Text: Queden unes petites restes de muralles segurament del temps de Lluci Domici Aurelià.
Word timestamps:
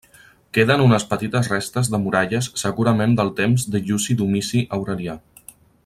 Queden 0.57 0.83
unes 0.85 1.03
petites 1.11 1.49
restes 1.51 1.91
de 1.95 1.99
muralles 2.05 2.49
segurament 2.63 3.13
del 3.21 3.29
temps 3.41 3.67
de 3.77 3.83
Lluci 3.91 4.17
Domici 4.23 4.65
Aurelià. 4.81 5.17